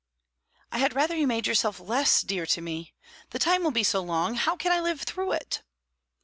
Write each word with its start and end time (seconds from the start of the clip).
"I 0.71 0.79
had 0.79 0.95
rather 0.95 1.15
you 1.15 1.27
made 1.27 1.45
yourself 1.45 1.79
less 1.79 2.23
dear 2.23 2.47
to 2.47 2.59
me. 2.59 2.95
The 3.29 3.37
time 3.37 3.61
will 3.63 3.69
be 3.69 3.83
so 3.83 3.99
long. 4.01 4.33
How 4.33 4.55
can 4.55 4.71
I 4.71 4.79
live 4.79 5.01
through 5.03 5.33
it?" 5.33 5.61